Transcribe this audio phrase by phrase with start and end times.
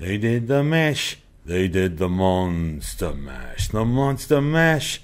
[0.00, 1.18] They did the mash.
[1.44, 3.68] They did the monster mash.
[3.68, 5.02] The monster mash.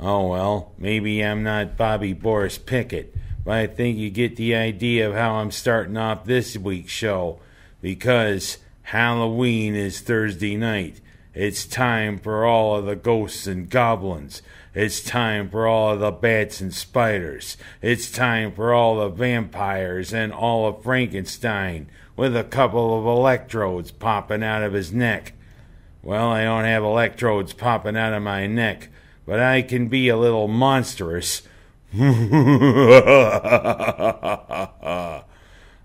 [0.00, 3.14] Oh well, maybe I'm not Bobby Boris Pickett,
[3.44, 7.40] but I think you get the idea of how I'm starting off this week's show.
[7.82, 11.02] Because Halloween is Thursday night.
[11.34, 14.40] It's time for all of the ghosts and goblins.
[14.74, 17.58] It's time for all of the bats and spiders.
[17.82, 21.90] It's time for all the vampires and all of Frankenstein
[22.22, 25.32] with a couple of electrodes popping out of his neck.
[26.04, 28.90] Well, I don't have electrodes popping out of my neck,
[29.26, 31.42] but I can be a little monstrous.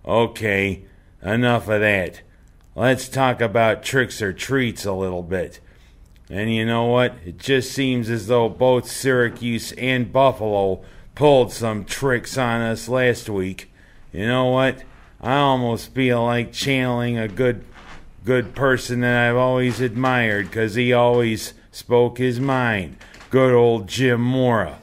[0.06, 0.86] okay,
[1.24, 2.22] enough of that.
[2.76, 5.60] Let's talk about tricks or treats a little bit.
[6.30, 7.16] And you know what?
[7.26, 10.84] It just seems as though both Syracuse and Buffalo
[11.16, 13.72] pulled some tricks on us last week.
[14.14, 14.84] You know what?
[15.22, 17.64] I almost feel like channeling a good
[18.24, 22.98] good person that I've always admired cuz he always spoke his mind.
[23.30, 24.80] Good old Jim Mora.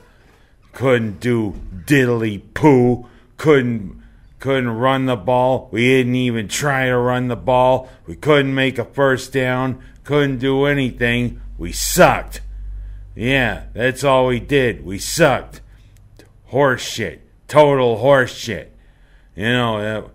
[0.72, 1.54] Couldn't do
[1.86, 3.06] diddly poo.
[3.36, 4.02] Couldn't
[4.40, 5.68] couldn't run the ball.
[5.72, 7.88] We didn't even try to run the ball.
[8.06, 9.82] We couldn't make a first down.
[10.04, 11.40] Couldn't do anything.
[11.56, 12.42] We sucked.
[13.14, 14.84] Yeah, that's all we did.
[14.84, 15.62] We sucked.
[16.46, 17.22] Horse shit.
[17.48, 18.76] Total horse shit.
[19.34, 20.10] You know,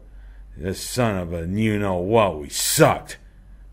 [0.60, 2.40] the son of a you know what.
[2.40, 3.18] We sucked.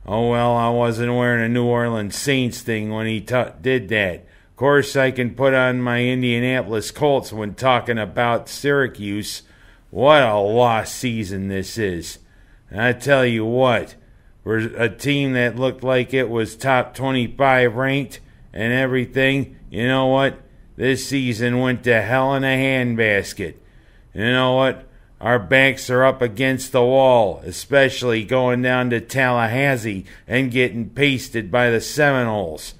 [0.06, 4.26] Oh well, I wasn't wearing a New Orleans Saints thing when he t- did that.
[4.50, 9.42] Of course, I can put on my Indianapolis Colts when talking about Syracuse
[9.90, 12.18] what a lost season this is.
[12.70, 13.94] And I tell you what,
[14.42, 18.20] for a team that looked like it was top 25 ranked
[18.52, 20.40] and everything, you know what?
[20.76, 23.54] This season went to hell in a handbasket.
[24.14, 24.85] You know what?
[25.20, 31.50] Our backs are up against the wall, especially going down to Tallahassee and getting pasted
[31.50, 32.74] by the Seminoles.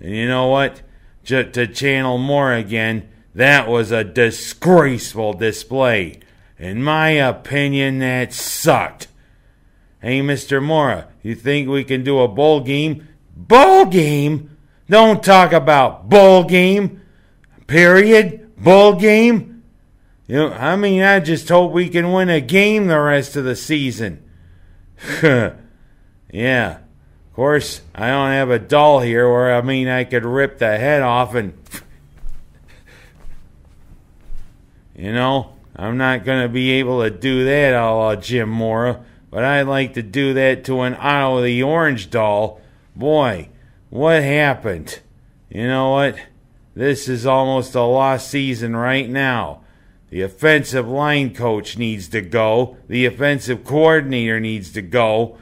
[0.00, 0.80] And you know what?
[1.26, 6.20] To channel Mora again, that was a disgraceful display.
[6.58, 9.08] In my opinion, that sucked.
[10.00, 10.62] Hey, Mr.
[10.62, 13.06] Mora, you think we can do a bowl game?
[13.36, 14.56] Bowl game?
[14.88, 17.02] Don't talk about bowl game.
[17.66, 18.56] Period.
[18.56, 19.51] Bowl game.
[20.32, 23.44] You know, I mean, I just hope we can win a game the rest of
[23.44, 24.24] the season.
[25.22, 26.78] yeah.
[26.78, 30.78] Of course, I don't have a doll here where I mean I could rip the
[30.78, 31.52] head off and.
[34.96, 35.52] you know?
[35.76, 39.66] I'm not going to be able to do that a la Jim Mora, but I'd
[39.66, 42.58] like to do that to an Otto of the Orange doll.
[42.96, 43.50] Boy,
[43.90, 44.98] what happened?
[45.50, 46.16] You know what?
[46.74, 49.61] This is almost a lost season right now.
[50.12, 52.76] The offensive line coach needs to go.
[52.86, 55.38] The offensive coordinator needs to go.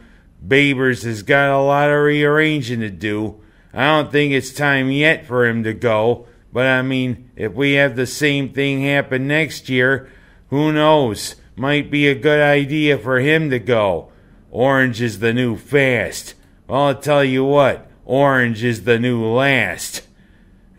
[0.46, 3.40] Babers has got a lot of rearranging to do.
[3.74, 6.28] I don't think it's time yet for him to go.
[6.52, 10.08] But I mean, if we have the same thing happen next year,
[10.50, 11.34] who knows?
[11.56, 14.12] Might be a good idea for him to go.
[14.52, 16.34] Orange is the new fast.
[16.68, 20.06] Well, I'll tell you what, orange is the new last.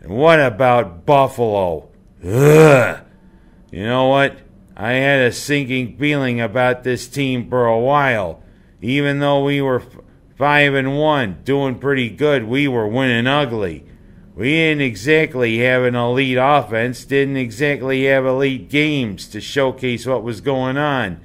[0.00, 1.90] And what about Buffalo?
[2.24, 3.04] Ugh.
[3.72, 4.36] You know what?
[4.76, 8.42] I had a sinking feeling about this team for a while.
[8.82, 9.86] Even though we were f-
[10.36, 13.86] five and one, doing pretty good, we were winning ugly.
[14.34, 20.22] We didn't exactly have an elite offense, didn't exactly have elite games to showcase what
[20.22, 21.20] was going on.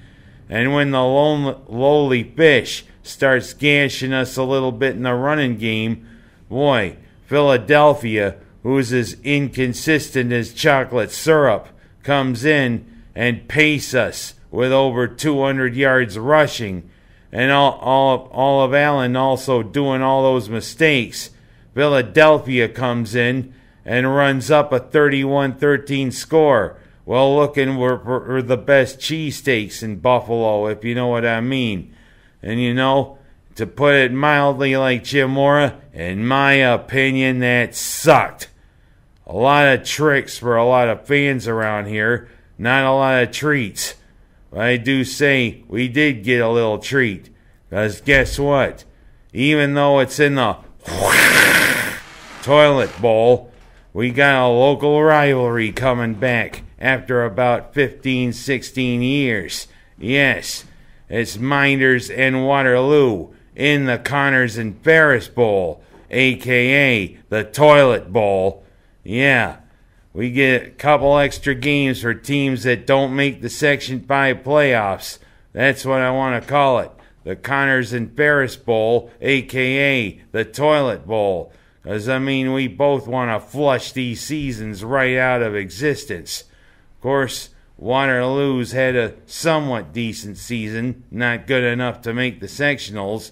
[0.49, 5.57] And when the lone, lowly fish starts gashing us a little bit in the running
[5.57, 6.07] game,
[6.47, 11.67] boy, Philadelphia, who's as inconsistent as chocolate syrup,
[12.07, 16.89] comes in and pace us with over 200 yards rushing.
[17.33, 21.31] And all, all, all of Allen also doing all those mistakes
[21.75, 23.53] Philadelphia comes in
[23.85, 26.79] and runs up a 31 13 score.
[27.05, 31.93] Well, looking for the best cheesesteaks in Buffalo, if you know what I mean.
[32.41, 33.19] And you know,
[33.55, 38.47] to put it mildly like Jim Mora, in my opinion, that sucked.
[39.27, 43.31] A lot of tricks for a lot of fans around here, not a lot of
[43.31, 43.95] treats.
[44.49, 47.29] But I do say we did get a little treat.
[47.69, 48.85] Because guess what?
[49.33, 50.57] Even though it's in the
[52.47, 53.51] toilet bowl.
[53.91, 59.67] We got a local rivalry coming back after about 15, 16 years.
[59.97, 60.63] Yes,
[61.09, 68.63] it's Mynderse and Waterloo in the Connors and Ferris Bowl, aka the Toilet Bowl.
[69.07, 69.59] Yeah,
[70.11, 75.19] we get a couple extra games for teams that don't make the Section 5 playoffs.
[75.53, 76.91] That's what I want to call it.
[77.23, 81.53] the Connors and Ferris Bowl, aka the Toilet Bowl.
[81.81, 86.41] Because, I mean, we both want to flush these seasons right out of existence.
[86.97, 93.31] Of course, Waterloo's had a somewhat decent season, not good enough to make the sectionals,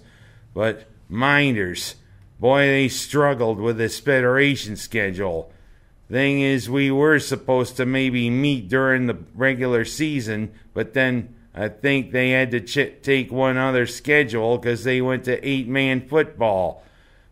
[0.54, 1.96] but Mynderse,
[2.40, 5.52] boy, they struggled with this federation schedule.
[6.10, 11.70] Thing is, we were supposed to maybe meet during the regular season, but then I
[11.70, 16.08] think they had to ch- take one other schedule because they went to eight man
[16.08, 16.84] football.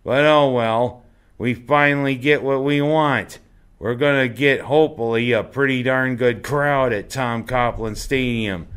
[0.03, 1.03] But oh well,
[1.37, 3.39] we finally get what we want.
[3.83, 8.67] We're going to get, hopefully, a pretty darn good crowd at Tom Coughlin Stadium.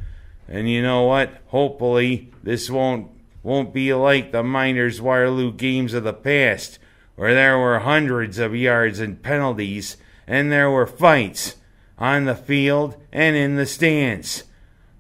[0.49, 1.31] And you know what?
[1.47, 3.11] Hopefully, this won't
[3.45, 6.81] won't be like the Mynderse Waterloo games of the past,
[7.17, 9.97] where there were hundreds of yards and penalties,
[10.27, 11.57] and there were fights
[11.99, 14.45] on the field and in the stands.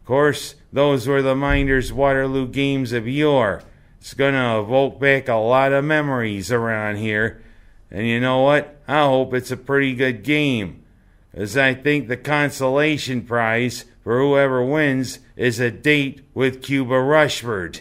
[0.00, 3.62] Of course, those were the Mynderse Waterloo games of yore.
[4.00, 7.42] It's gonna evoke back a lot of memories around here.
[7.90, 8.80] And you know what?
[8.86, 10.82] I hope it's a pretty good game.
[11.34, 17.80] As I think the consolation prize for whoever wins is a date with Cuba Rushford.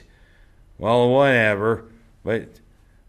[0.78, 1.86] Well, whatever.
[2.24, 2.60] But,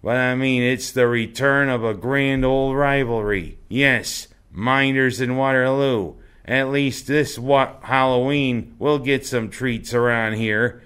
[0.07, 3.59] but I mean, it's the return of a grand old rivalry.
[3.69, 6.15] Yes, Mynderse and Waterloo.
[6.45, 10.81] At least this wa- Halloween we'll get some treats around here.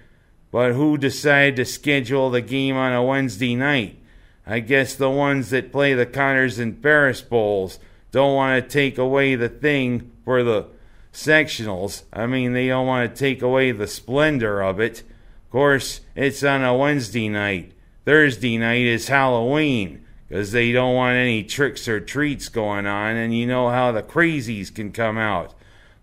[0.51, 3.99] But who decided to schedule the game on a Wednesday night?
[4.47, 7.79] I guess the ones that play the Connors and Ferris Bowls
[8.13, 10.69] don't want to take away the thing for the
[11.13, 12.05] sectionals.
[12.11, 15.01] I mean, they don't want to take away the splendor of it.
[15.01, 17.75] Of course, it's on a Wednesday night.
[18.05, 23.37] Thursday night is Halloween because they don't want any tricks or treats going on, and
[23.37, 25.55] you know how the crazies can come out.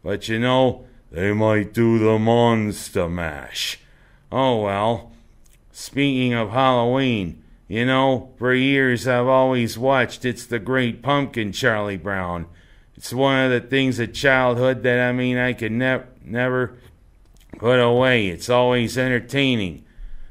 [0.03, 3.79] But you know, they might do the monster mash.
[4.31, 5.11] Oh well.
[5.71, 11.97] Speaking of Halloween, you know, for years I've always watched It's the Great Pumpkin, Charlie
[11.97, 12.47] Brown.
[12.95, 16.77] It's one of the things of childhood that I mean I could ne- never
[17.57, 18.27] put away.
[18.27, 19.85] It's always entertaining.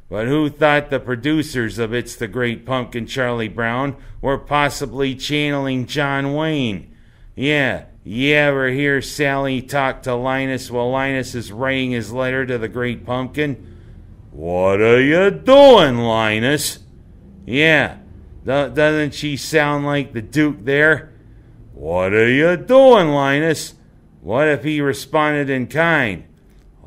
[0.08, 5.86] But who thought the producers of It's the Great Pumpkin, Charlie Brown, were possibly channeling
[5.86, 6.94] John Wayne?
[7.34, 12.56] Yeah, you ever hear Sally talk to Linus while Linus is writing his letter to
[12.56, 13.76] the Great Pumpkin?
[14.30, 16.78] What are you doing, Linus?
[17.44, 17.98] Yeah,
[18.44, 21.12] doesn't she sound like the Duke there?
[21.74, 23.74] What are you doing, Linus?
[24.20, 26.24] What if he responded in kind?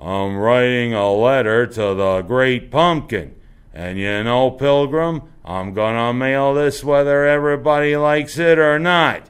[0.02, 3.36] I'm writing a letter to the Great Pumpkin.
[3.74, 9.30] And you know, Pilgrim, I'm gonna mail this whether everybody likes it or not.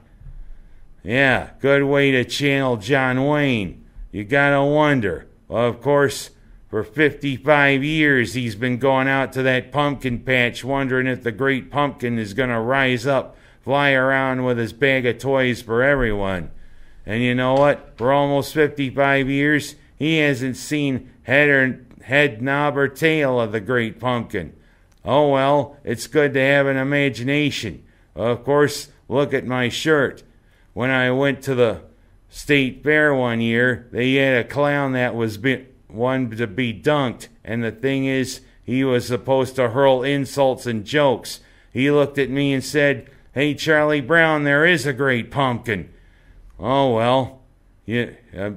[1.04, 3.84] Yeah, good way to channel John Wayne.
[4.12, 5.28] You gotta wonder.
[5.48, 6.30] Well, of course,
[6.70, 11.72] for 55 years, he's been going out to that pumpkin patch wondering if the great
[11.72, 16.52] pumpkin is to rise up, fly around with his bag of toys for everyone.
[17.08, 17.98] And you know what?
[17.98, 23.60] For almost 55 years, he hasn't seen head, or, head, knob, or tail of the
[23.60, 24.56] great pumpkin.
[25.06, 27.84] Oh well, it's good to have an imagination.
[28.16, 30.24] Of course, look at my shirt.
[30.74, 31.82] When I went to the
[32.30, 37.28] state fair one year, they had a clown that was bit one to be dunked,
[37.44, 41.40] and the thing is, he was supposed to hurl insults and jokes.
[41.74, 45.92] He looked at me and said, Hey, Charlie Brown, there is a great pumpkin.
[46.60, 47.39] Oh, well,
[47.90, 48.52] you, uh,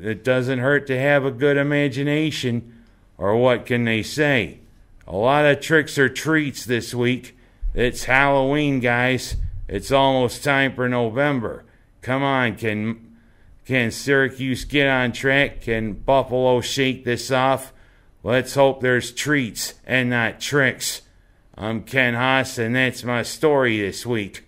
[0.00, 2.82] it doesn't hurt to have a good imagination,
[3.16, 4.58] or what can they say?
[5.06, 7.38] A lot of tricks or treats this week.
[7.74, 9.36] It's Halloween, guys.
[9.66, 11.64] It's almost time for November.
[12.02, 13.16] Come on, can
[13.64, 15.62] can Syracuse get on track?
[15.62, 17.72] Can Buffalo shake this off?
[18.22, 21.02] Let's hope there's treats and not tricks.
[21.56, 24.45] I'm Ken Haas, and that's my story this week.